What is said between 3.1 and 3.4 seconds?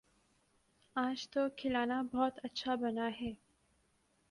ہے